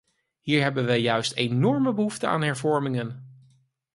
Hier 0.39 0.61
hebben 0.61 0.85
wij 0.85 0.99
juist 0.99 1.33
enorme 1.33 1.93
behoefte 1.93 2.27
aan 2.27 2.41
hervormingen! 2.41 3.27